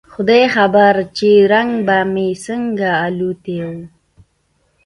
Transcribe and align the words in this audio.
خداى 0.13 0.43
خبر 0.55 0.93
چې 1.17 1.29
رنگ 1.53 1.71
به 1.87 1.97
مې 2.13 2.27
څنګه 2.45 2.89
الوتى 3.05 3.57
و. 3.65 3.69